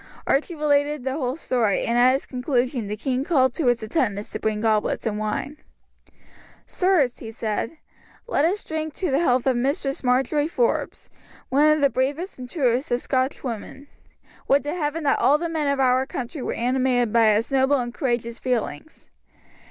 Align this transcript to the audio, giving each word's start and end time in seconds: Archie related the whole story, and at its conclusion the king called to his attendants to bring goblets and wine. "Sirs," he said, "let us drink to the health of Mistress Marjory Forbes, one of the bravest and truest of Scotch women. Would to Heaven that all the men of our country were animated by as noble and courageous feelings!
Archie 0.25 0.55
related 0.55 1.03
the 1.03 1.11
whole 1.11 1.35
story, 1.35 1.83
and 1.85 1.95
at 1.95 2.15
its 2.15 2.25
conclusion 2.25 2.87
the 2.87 2.97
king 2.97 3.23
called 3.23 3.53
to 3.53 3.67
his 3.67 3.83
attendants 3.83 4.31
to 4.31 4.39
bring 4.39 4.59
goblets 4.59 5.05
and 5.05 5.19
wine. 5.19 5.57
"Sirs," 6.65 7.19
he 7.19 7.29
said, 7.29 7.77
"let 8.25 8.43
us 8.43 8.63
drink 8.63 8.95
to 8.95 9.11
the 9.11 9.19
health 9.19 9.45
of 9.45 9.57
Mistress 9.57 10.03
Marjory 10.03 10.47
Forbes, 10.47 11.11
one 11.49 11.69
of 11.69 11.81
the 11.81 11.89
bravest 11.91 12.39
and 12.39 12.49
truest 12.49 12.89
of 12.91 12.99
Scotch 12.99 13.43
women. 13.43 13.87
Would 14.47 14.63
to 14.63 14.73
Heaven 14.73 15.03
that 15.03 15.19
all 15.19 15.37
the 15.37 15.47
men 15.47 15.67
of 15.67 15.79
our 15.79 16.07
country 16.07 16.41
were 16.41 16.53
animated 16.53 17.13
by 17.13 17.27
as 17.27 17.51
noble 17.51 17.77
and 17.79 17.93
courageous 17.93 18.39
feelings! 18.39 19.05